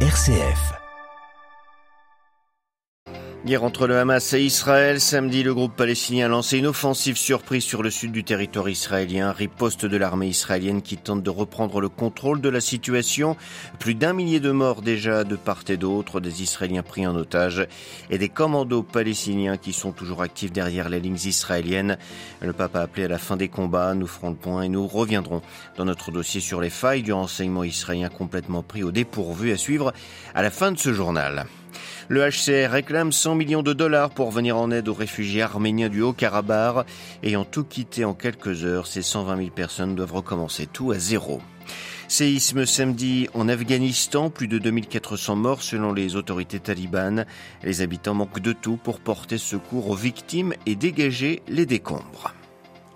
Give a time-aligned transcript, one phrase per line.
[0.00, 0.85] RCF.
[3.46, 5.00] Guerre entre le Hamas et Israël.
[5.00, 9.30] Samedi, le groupe palestinien a lancé une offensive surprise sur le sud du territoire israélien.
[9.30, 13.36] Riposte de l'armée israélienne qui tente de reprendre le contrôle de la situation.
[13.78, 17.68] Plus d'un millier de morts déjà de part et d'autre, des Israéliens pris en otage
[18.10, 21.98] et des commandos palestiniens qui sont toujours actifs derrière les lignes israéliennes.
[22.40, 23.94] Le pape a appelé à la fin des combats.
[23.94, 25.40] Nous ferons le point et nous reviendrons
[25.76, 29.92] dans notre dossier sur les failles du renseignement israélien complètement pris au dépourvu à suivre
[30.34, 31.46] à la fin de ce journal.
[32.08, 36.02] Le HCR réclame 100 millions de dollars pour venir en aide aux réfugiés arméniens du
[36.02, 36.86] Haut-Karabakh.
[37.24, 41.40] Ayant tout quitté en quelques heures, ces 120 000 personnes doivent recommencer tout à zéro.
[42.06, 47.26] Séisme samedi en Afghanistan, plus de 2400 morts selon les autorités talibanes.
[47.64, 52.32] Les habitants manquent de tout pour porter secours aux victimes et dégager les décombres.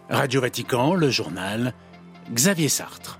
[0.08, 1.74] Radio Vatican, le journal,
[2.32, 3.19] Xavier Sartre.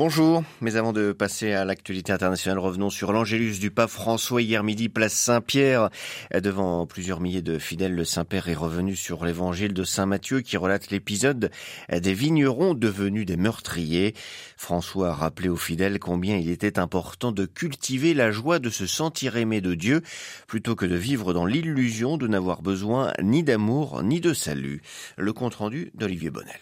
[0.00, 4.64] Bonjour, mais avant de passer à l'actualité internationale, revenons sur l'Angélus du pape François hier
[4.64, 5.90] midi, place Saint-Pierre.
[6.32, 10.56] Devant plusieurs milliers de fidèles, le Saint-Père est revenu sur l'évangile de Saint Matthieu qui
[10.56, 11.50] relate l'épisode
[11.92, 14.14] des vignerons devenus des meurtriers.
[14.56, 18.86] François a rappelé aux fidèles combien il était important de cultiver la joie de se
[18.86, 20.00] sentir aimé de Dieu
[20.46, 24.80] plutôt que de vivre dans l'illusion de n'avoir besoin ni d'amour ni de salut.
[25.18, 26.58] Le compte rendu d'Olivier Bonnel.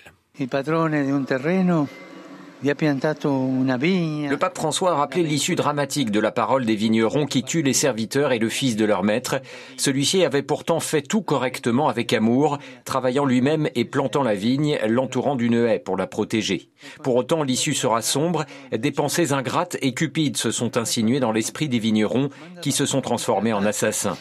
[2.61, 7.73] Le pape François a rappelé l'issue dramatique de la parole des vignerons qui tuent les
[7.73, 9.41] serviteurs et le fils de leur maître.
[9.77, 15.37] Celui-ci avait pourtant fait tout correctement avec amour, travaillant lui-même et plantant la vigne, l'entourant
[15.37, 16.69] d'une haie pour la protéger.
[17.05, 18.45] Pour autant, l'issue sera sombre.
[18.77, 22.29] Des pensées ingrates et cupides se sont insinuées dans l'esprit des vignerons
[22.61, 24.17] qui se sont transformés en assassins.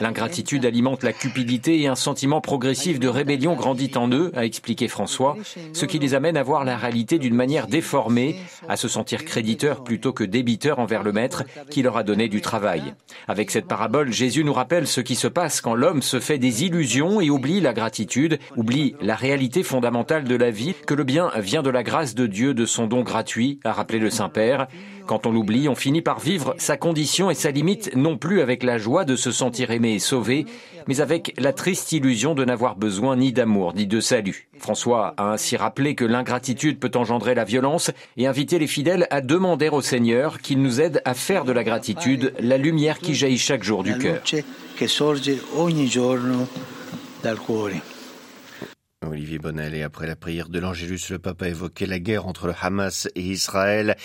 [0.00, 4.88] L'ingratitude alimente la cupidité et un sentiment progressif de rébellion grandit en eux, a expliqué
[4.88, 5.36] François,
[5.72, 8.36] ce qui les amène à voir la réalité d'une manière déformée,
[8.68, 12.40] à se sentir créditeurs plutôt que débiteurs envers le Maître qui leur a donné du
[12.40, 12.94] travail.
[13.28, 16.64] Avec cette parabole, Jésus nous rappelle ce qui se passe quand l'homme se fait des
[16.64, 21.30] illusions et oublie la gratitude, oublie la réalité fondamentale de la vie, que le bien
[21.36, 24.66] vient de la grâce de Dieu, de son don gratuit, a rappelé le Saint-Père.
[25.10, 28.62] Quand on l'oublie, on finit par vivre sa condition et sa limite non plus avec
[28.62, 30.46] la joie de se sentir aimé et sauvé,
[30.86, 34.46] mais avec la triste illusion de n'avoir besoin ni d'amour ni de salut.
[34.60, 39.20] François a ainsi rappelé que l'ingratitude peut engendrer la violence et inviter les fidèles à
[39.20, 43.36] demander au Seigneur qu'il nous aide à faire de la gratitude la lumière qui jaillit
[43.36, 44.22] chaque jour du cœur.
[49.10, 52.46] Olivier Bonnel et après la prière de l'Angélus, le pape a évoqué la guerre entre
[52.46, 53.96] le Hamas et Israël.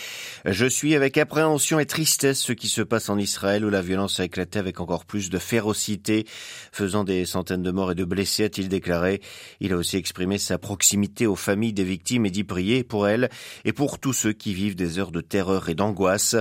[0.45, 4.19] Je suis avec appréhension et tristesse ce qui se passe en Israël où la violence
[4.19, 6.25] a éclaté avec encore plus de férocité,
[6.71, 9.21] faisant des centaines de morts et de blessés, a-t-il déclaré.
[9.59, 13.29] Il a aussi exprimé sa proximité aux familles des victimes et dit prier pour elles
[13.63, 16.35] et pour tous ceux qui vivent des heures de terreur et d'angoisse.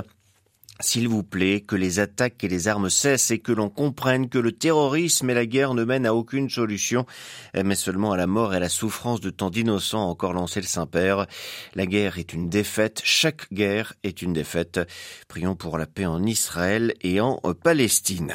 [0.80, 4.38] S'il vous plaît, que les attaques et les armes cessent et que l'on comprenne que
[4.38, 7.06] le terrorisme et la guerre ne mènent à aucune solution,
[7.54, 10.66] mais seulement à la mort et à la souffrance de tant d'innocents, encore lancé le
[10.66, 11.26] Saint-Père.
[11.76, 14.80] La guerre est une défaite, chaque guerre est une défaite.
[15.28, 18.34] Prions pour la paix en Israël et en Palestine.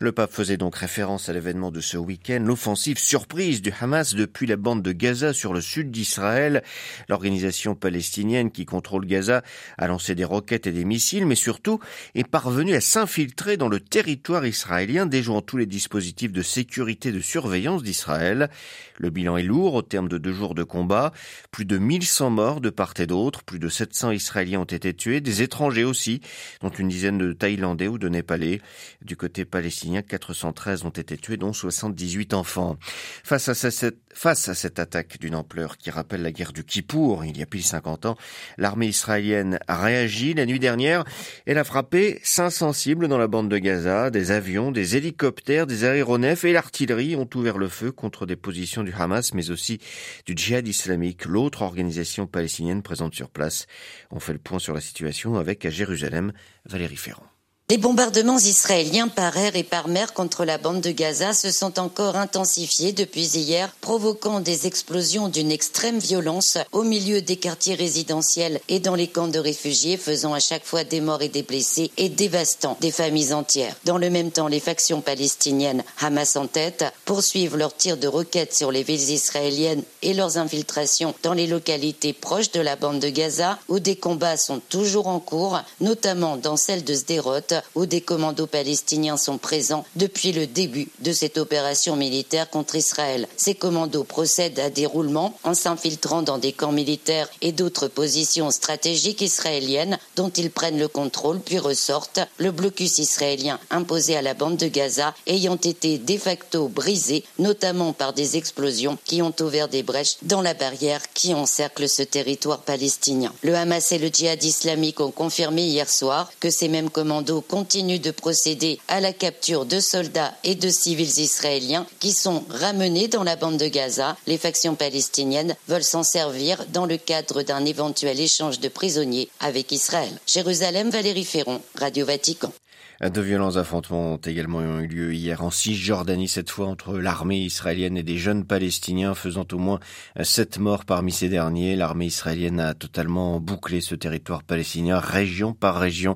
[0.00, 4.46] Le pape faisait donc référence à l'événement de ce week-end, l'offensive surprise du Hamas depuis
[4.46, 6.62] la bande de Gaza sur le sud d'Israël.
[7.08, 9.42] L'organisation palestinienne qui contrôle Gaza
[9.78, 11.78] a lancé des roquettes et des missiles, mais surtout
[12.16, 17.20] est parvenue à s'infiltrer dans le territoire israélien, déjouant tous les dispositifs de sécurité de
[17.20, 18.50] surveillance d'Israël.
[18.98, 21.12] Le bilan est lourd au terme de deux jours de combat.
[21.52, 25.20] Plus de 1100 morts de part et d'autre, plus de 700 Israéliens ont été tués,
[25.20, 26.20] des étrangers aussi,
[26.60, 28.60] dont une dizaine de Thaïlandais ou de Népalais.
[29.02, 32.76] Du côté palestinien, 413 ont été tués, dont 78 enfants.
[33.22, 37.46] Face à cette, attaque d'une ampleur qui rappelle la guerre du Kippour, il y a
[37.46, 38.16] pile 50 ans,
[38.58, 41.04] l'armée israélienne a réagi la nuit dernière.
[41.46, 44.08] Elle a frappé 500 cibles dans la bande de Gaza.
[44.08, 48.82] Des avions, des hélicoptères, des aéronefs et l'artillerie ont ouvert le feu contre des positions
[48.82, 49.78] du Hamas, mais aussi
[50.24, 53.66] du djihad islamique, l'autre organisation palestinienne présente sur place.
[54.10, 56.32] On fait le point sur la situation avec à Jérusalem,
[56.64, 57.33] Valérie Ferrand.
[57.70, 61.78] Les bombardements israéliens par air et par mer contre la bande de Gaza se sont
[61.78, 68.60] encore intensifiés depuis hier, provoquant des explosions d'une extrême violence au milieu des quartiers résidentiels
[68.68, 71.90] et dans les camps de réfugiés, faisant à chaque fois des morts et des blessés
[71.96, 73.74] et dévastant des familles entières.
[73.86, 78.54] Dans le même temps, les factions palestiniennes, Hamas en tête, poursuivent leurs tirs de roquettes
[78.54, 83.08] sur les villes israéliennes et leurs infiltrations dans les localités proches de la bande de
[83.08, 88.00] Gaza, où des combats sont toujours en cours, notamment dans celle de Sderot, Où des
[88.00, 93.28] commandos palestiniens sont présents depuis le début de cette opération militaire contre Israël.
[93.36, 98.50] Ces commandos procèdent à des roulements en s'infiltrant dans des camps militaires et d'autres positions
[98.50, 102.20] stratégiques israéliennes dont ils prennent le contrôle puis ressortent.
[102.38, 107.92] Le blocus israélien imposé à la bande de Gaza ayant été de facto brisé, notamment
[107.92, 112.60] par des explosions qui ont ouvert des brèches dans la barrière qui encercle ce territoire
[112.60, 113.32] palestinien.
[113.42, 118.00] Le Hamas et le djihad islamique ont confirmé hier soir que ces mêmes commandos continuent
[118.00, 123.24] de procéder à la capture de soldats et de civils israéliens qui sont ramenés dans
[123.24, 124.16] la bande de Gaza.
[124.26, 129.72] Les factions palestiniennes veulent s'en servir dans le cadre d'un éventuel échange de prisonniers avec
[129.72, 130.18] Israël.
[130.26, 132.52] Jérusalem, Valérie Ferron, Radio Vatican.
[133.00, 137.96] De violents affrontements ont également eu lieu hier en Cisjordanie, cette fois entre l'armée israélienne
[137.96, 139.80] et des jeunes palestiniens, faisant au moins
[140.22, 141.74] sept morts parmi ces derniers.
[141.74, 146.14] L'armée israélienne a totalement bouclé ce territoire palestinien, région par région,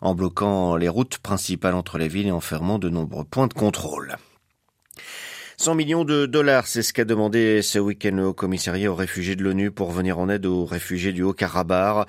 [0.00, 3.54] en bloquant les routes principales entre les villes et en fermant de nombreux points de
[3.54, 4.16] contrôle.
[5.58, 9.42] 100 millions de dollars, c'est ce qu'a demandé ce week-end le Haut-Commissariat aux réfugiés de
[9.42, 12.06] l'ONU pour venir en aide aux réfugiés du Haut-Karabakh,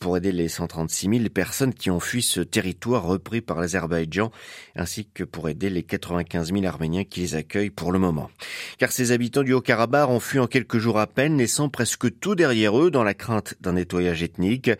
[0.00, 4.32] pour aider les 136 000 personnes qui ont fui ce territoire repris par l'Azerbaïdjan,
[4.74, 8.30] ainsi que pour aider les 95 000 Arméniens qui les accueillent pour le moment.
[8.78, 12.34] Car ces habitants du Haut-Karabakh ont fui en quelques jours à peine, laissant presque tout
[12.34, 14.72] derrière eux dans la crainte d'un nettoyage ethnique.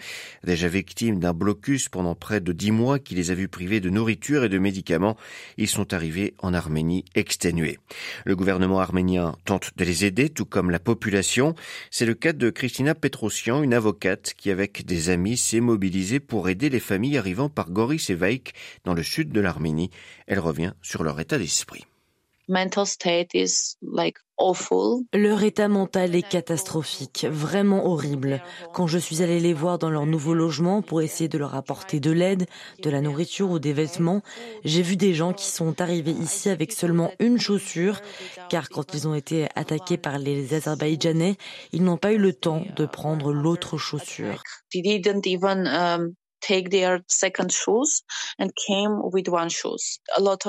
[0.42, 3.90] Déjà victimes d'un blocus pendant près de 10 mois qui les a vus privés de
[3.90, 5.16] nourriture et de médicaments,
[5.56, 7.78] ils sont arrivés en Arménie exténués.
[8.24, 11.54] Le gouvernement arménien tente de les aider, tout comme la population.
[11.90, 16.48] C'est le cas de Christina Petrosian, une avocate qui, avec des amis, s'est mobilisée pour
[16.48, 19.90] aider les familles arrivant par Goris et Vaik dans le sud de l'Arménie.
[20.26, 21.87] Elle revient sur leur état d'esprit.
[25.12, 28.42] Leur état mental est catastrophique, vraiment horrible.
[28.72, 32.00] Quand je suis allée les voir dans leur nouveau logement pour essayer de leur apporter
[32.00, 32.46] de l'aide,
[32.82, 34.22] de la nourriture ou des vêtements,
[34.64, 38.00] j'ai vu des gens qui sont arrivés ici avec seulement une chaussure,
[38.48, 41.36] car quand ils ont été attaqués par les Azerbaïdjanais,
[41.72, 44.44] ils n'ont pas eu le temps de prendre l'autre chaussure.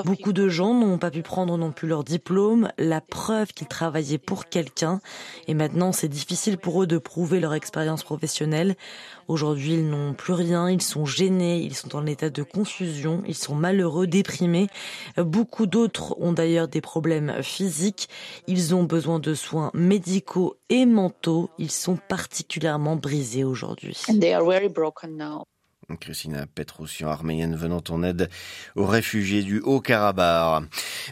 [0.04, 4.18] Beaucoup de gens n'ont pas pu prendre non plus leur diplôme, la preuve qu'ils travaillaient
[4.18, 5.00] pour quelqu'un,
[5.46, 8.76] et maintenant c'est difficile pour eux de prouver leur expérience professionnelle.
[9.28, 13.36] Aujourd'hui, ils n'ont plus rien, ils sont gênés, ils sont en état de confusion, ils
[13.36, 14.68] sont malheureux, déprimés.
[15.16, 18.08] Beaucoup d'autres ont d'ailleurs des problèmes physiques,
[18.46, 23.96] ils ont besoin de soins médicaux et mentaux, ils sont particulièrement brisés aujourd'hui.
[25.96, 28.28] Christina Petrosian, arménienne venant en aide
[28.76, 30.64] aux réfugiés du Haut-Karabakh.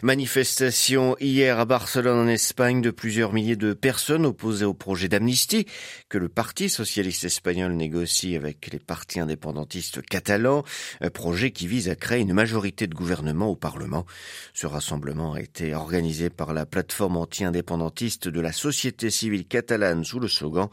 [0.03, 5.65] Manifestation hier à Barcelone en Espagne de plusieurs milliers de personnes opposées au projet d'amnistie
[6.07, 10.63] que le Parti socialiste espagnol négocie avec les partis indépendantistes catalans,
[11.01, 14.05] un projet qui vise à créer une majorité de gouvernement au Parlement.
[14.53, 20.19] Ce rassemblement a été organisé par la plateforme anti-indépendantiste de la société civile catalane sous
[20.19, 20.69] le slogan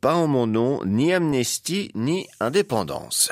[0.00, 3.30] Pas en mon nom, ni amnistie, ni indépendance.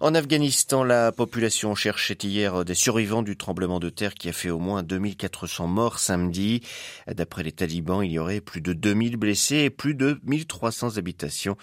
[0.00, 4.50] En Afghanistan, la population cherchait hier des survivants du tremblement de terre qui a fait
[4.50, 6.60] au moins 2400 morts samedi.
[7.06, 11.56] D'après les talibans, il y aurait plus de 2000 blessés et plus de 1300 habitations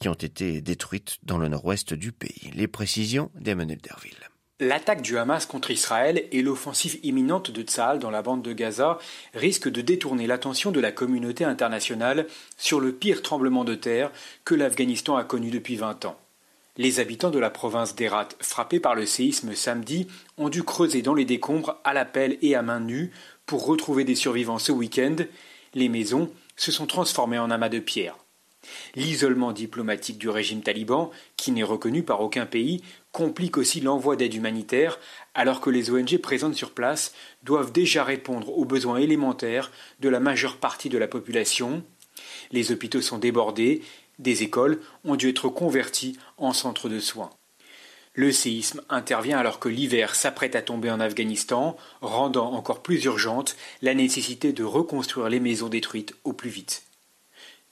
[0.00, 2.50] qui ont été détruites dans le nord-ouest du pays.
[2.54, 4.30] Les précisions d'Emmanuel Derville.
[4.60, 8.98] L'attaque du Hamas contre Israël et l'offensive imminente de Tsahal dans la bande de Gaza
[9.34, 12.26] risquent de détourner l'attention de la communauté internationale
[12.56, 14.12] sur le pire tremblement de terre
[14.44, 16.16] que l'Afghanistan a connu depuis 20 ans.
[16.76, 21.14] Les habitants de la province d'Herat, frappés par le séisme samedi, ont dû creuser dans
[21.14, 23.12] les décombres à la pelle et à main nue
[23.46, 25.14] pour retrouver des survivants ce week-end.
[25.74, 28.16] Les maisons se sont transformées en amas de pierres.
[28.96, 34.34] L'isolement diplomatique du régime taliban, qui n'est reconnu par aucun pays, complique aussi l'envoi d'aide
[34.34, 34.98] humanitaire,
[35.34, 37.14] alors que les ONG présentes sur place
[37.44, 41.84] doivent déjà répondre aux besoins élémentaires de la majeure partie de la population.
[42.50, 43.82] Les hôpitaux sont débordés
[44.18, 47.30] des écoles ont dû être converties en centres de soins.
[48.16, 53.56] Le séisme intervient alors que l'hiver s'apprête à tomber en Afghanistan, rendant encore plus urgente
[53.82, 56.84] la nécessité de reconstruire les maisons détruites au plus vite.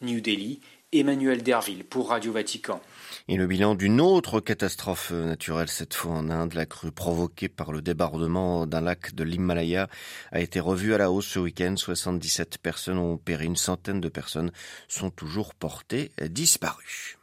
[0.01, 0.61] New Delhi,
[0.93, 2.81] Emmanuel Derville pour Radio Vatican.
[3.29, 7.73] Et le bilan d'une autre catastrophe naturelle, cette fois en Inde, la crue provoquée par
[7.73, 9.89] le débordement d'un lac de l'Himalaya
[10.33, 11.75] a été revue à la hausse ce week-end.
[11.77, 14.51] 77 personnes ont péri, une centaine de personnes
[14.89, 17.17] sont toujours portées disparues.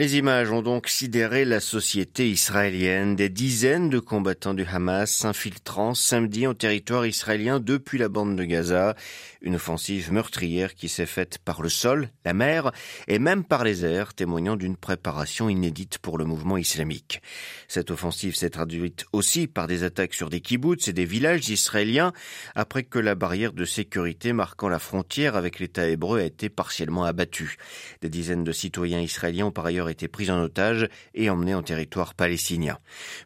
[0.00, 3.16] Les images ont donc sidéré la société israélienne.
[3.16, 8.44] Des dizaines de combattants du Hamas s'infiltrant samedi en territoire israélien depuis la bande de
[8.44, 8.96] Gaza.
[9.42, 12.72] Une offensive meurtrière qui s'est faite par le sol, la mer
[13.08, 17.20] et même par les airs, témoignant d'une préparation inédite pour le mouvement islamique.
[17.68, 22.14] Cette offensive s'est traduite aussi par des attaques sur des kibbutz et des villages israéliens
[22.54, 27.04] après que la barrière de sécurité marquant la frontière avec l'État hébreu a été partiellement
[27.04, 27.58] abattue.
[28.00, 31.62] Des dizaines de citoyens israéliens ont par ailleurs été pris en otage et emmenés en
[31.62, 32.78] territoire palestinien.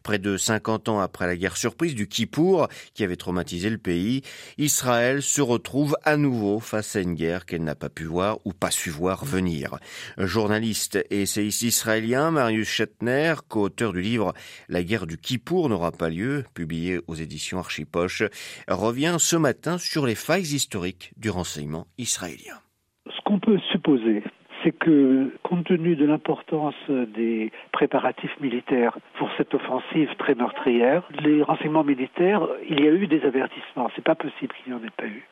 [0.03, 4.21] Près de 50 ans après la guerre surprise du Kippour, qui avait traumatisé le pays,
[4.57, 8.53] Israël se retrouve à nouveau face à une guerre qu'elle n'a pas pu voir ou
[8.53, 9.77] pas su voir venir.
[10.17, 14.33] Journaliste et essayiste israélien, Marius Shetner, co-auteur du livre
[14.69, 18.23] La guerre du Kippour n'aura pas lieu, publié aux éditions Archipoche,
[18.67, 22.59] revient ce matin sur les failles historiques du renseignement israélien.
[23.07, 24.23] Ce qu'on peut supposer,
[24.65, 31.43] c'est que, compte tenu de l'importance des préparatifs militaires pour cette offensive très meurtrière, les
[31.43, 33.91] renseignements militaires, il y a eu des avertissements.
[33.95, 35.23] C'est pas possible qu'il n'y en ait pas eu.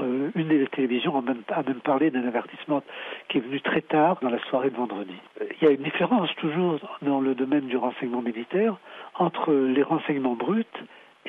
[0.00, 2.82] Euh, une des télévisions a même, a même parlé d'un avertissement
[3.28, 5.14] qui est venu très tard dans la soirée de vendredi.
[5.60, 8.76] Il y a une différence toujours dans le domaine du renseignement militaire
[9.18, 10.64] entre les renseignements bruts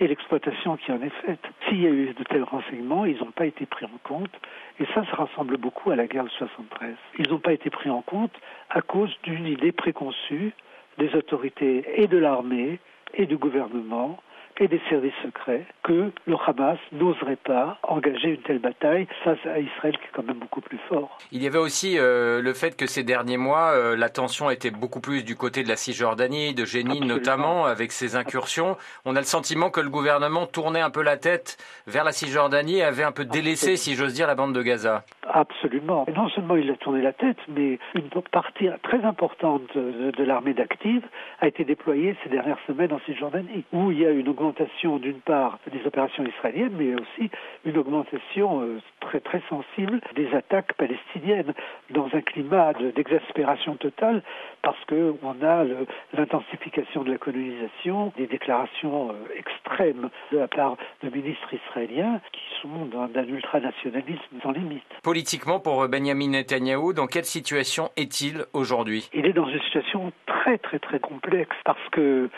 [0.04, 1.40] et l'exploitation qui en est faite.
[1.68, 4.32] S'il y a eu de tels renseignements, ils n'ont pas été pris en compte,
[4.80, 6.96] et ça, ça ressemble beaucoup à la guerre de 73.
[7.20, 8.34] Ils n'ont pas été pris en compte
[8.70, 10.54] à cause d'une idée préconçue
[10.98, 12.80] des autorités et de l'armée
[13.14, 14.20] et du gouvernement
[14.60, 19.60] et des services secrets que le Hamas n'oserait pas engager une telle bataille face à
[19.60, 21.18] Israël qui est quand même beaucoup plus fort.
[21.32, 24.72] Il y avait aussi euh, le fait que ces derniers mois, euh, la tension était
[24.72, 28.78] beaucoup plus du côté de la Cisjordanie, de Jénine notamment, avec ses incursions.
[29.06, 31.58] On a le sentiment que le gouvernement tournait un peu la tête
[31.88, 35.04] vers la Cisjordanie et avait un peu délaissé, si j'ose dire, la bande de Gaza.
[35.36, 36.06] Absolument.
[36.16, 41.02] Non seulement il a tourné la tête, mais une partie très importante de, l'armée d'active
[41.42, 45.22] a été déployée ces dernières semaines en Cisjordanie, où il y a une augmentation d'une
[45.22, 47.32] part des opérations israéliennes, mais aussi
[47.66, 51.54] une augmentation euh, très très sensible des attaques palestiniennes
[51.90, 54.22] dans un climat d'exaspération totale
[54.62, 55.66] parce que on a
[56.14, 62.42] l'intensification de la colonisation, des déclarations euh, extrêmes de la part de ministres israéliens qui
[62.62, 64.84] sont d'un ultranationalisme sans limite.
[65.24, 69.10] Politiquement, pour Benjamin Netanyahou, dans quelle situation est-il aujourd'hui?
[69.14, 72.30] Il est dans une situation très très très complexe parce que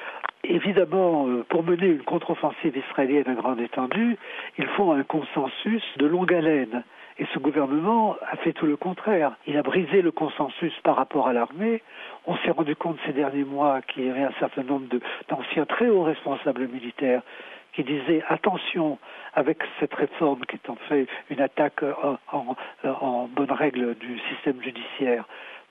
[0.43, 4.15] Évidemment, euh, pour mener une contre-offensive israélienne à grande étendue,
[4.59, 6.83] il faut un consensus de longue haleine.
[7.17, 9.31] Et ce gouvernement a fait tout le contraire.
[9.47, 11.81] Il a brisé le consensus par rapport à l'armée.
[12.27, 14.85] On s'est rendu compte ces derniers mois qu'il y avait un certain nombre
[15.27, 17.23] d'anciens très hauts responsables militaires
[17.75, 18.97] qui disaient attention
[19.33, 24.19] avec cette réforme qui est en fait une attaque en, en, en bonne règle du
[24.29, 25.25] système judiciaire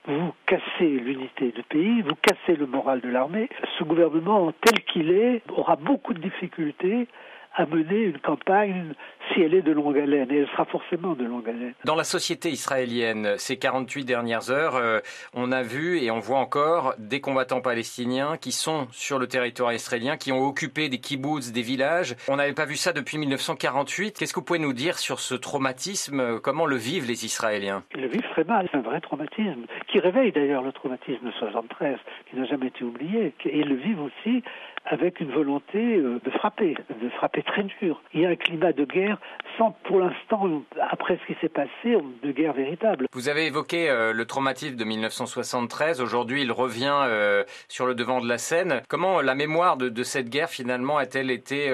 [0.07, 3.49] vous cassez l'unité du pays, vous cassez le moral de l'armée.
[3.79, 7.07] Ce gouvernement, tel qu'il est, aura beaucoup de difficultés
[7.55, 8.93] à mener une campagne
[9.33, 11.73] si elle est de longue haleine, et elle sera forcément de longue haleine.
[11.83, 14.99] Dans la société israélienne, ces 48 dernières heures, euh,
[15.33, 19.73] on a vu et on voit encore des combattants palestiniens qui sont sur le territoire
[19.73, 22.15] israélien, qui ont occupé des kibbutz, des villages.
[22.27, 24.17] On n'avait pas vu ça depuis 1948.
[24.17, 26.39] Qu'est-ce que vous pouvez nous dire sur ce traumatisme?
[26.41, 27.83] Comment le vivent les Israéliens?
[27.95, 31.31] Ils le vivent très mal, c'est un vrai traumatisme, qui réveille d'ailleurs le traumatisme de
[31.31, 31.97] 73,
[32.29, 34.43] qui n'a jamais été oublié, et ils le vivent aussi
[34.85, 38.01] avec une volonté euh, de frapper, de frapper très dur.
[38.13, 39.17] Il y a un climat de guerre
[39.57, 43.07] sans, pour l'instant, après ce qui s'est passé, de guerre véritable.
[43.13, 46.01] Vous avez évoqué euh, le traumatisme de 1973.
[46.01, 48.81] Aujourd'hui, il revient euh, sur le devant de la scène.
[48.87, 51.69] Comment la mémoire de, de cette guerre, finalement, a-t-elle été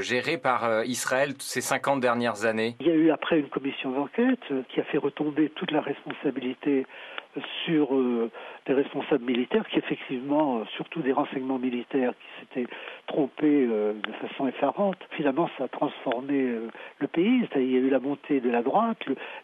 [0.00, 2.76] gérée par Israël ces 50 dernières années?
[2.80, 6.86] Il y a eu après une commission d'enquête qui a fait retomber toute la responsabilité
[7.64, 8.30] sur euh,
[8.66, 12.72] des responsables militaires qui effectivement, euh, surtout des renseignements militaires qui s'étaient
[13.06, 16.58] trompés euh, de façon effarante, finalement ça a transformé
[16.98, 17.46] le pays.
[17.56, 18.98] Il y a eu la montée de la droite,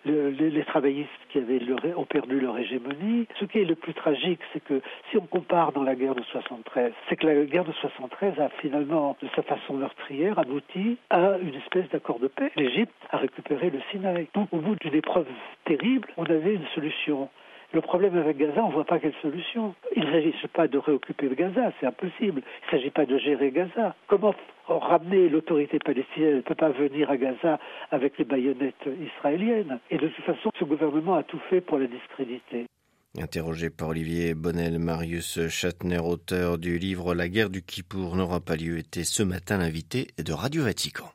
[0.05, 1.61] le, les travaillistes qui avaient
[1.97, 3.27] ont perdu leur hégémonie.
[3.39, 4.81] Ce qui est le plus tragique, c'est que
[5.11, 8.49] si on compare dans la guerre de 73, c'est que la guerre de 73 a
[8.61, 12.51] finalement, de sa façon meurtrière, abouti à une espèce d'accord de paix.
[12.57, 14.29] L'Égypte a récupéré le Sinaï.
[14.35, 15.27] Donc au bout d'une épreuve
[15.65, 17.29] terrible, on avait une solution.
[17.73, 19.75] Le problème avec Gaza, on ne voit pas quelle solution.
[19.95, 22.43] Il ne s'agit pas de réoccuper Gaza, c'est impossible.
[22.43, 23.95] Il ne s'agit pas de gérer Gaza.
[24.09, 24.35] Comment
[24.67, 27.61] ramener l'autorité palestinienne Elle ne peut pas venir à Gaza
[27.93, 29.79] avec les baïonnettes israéliennes.
[29.91, 32.67] Et de toute façon, ce gouvernement a tout fait pour la discréditer.
[33.19, 38.57] Interrogé par Olivier Bonnel, Marius Chatner, auteur du livre La guerre du Kippour n'aura pas
[38.57, 41.11] lieu, était ce matin l'invité de Radio Vatican.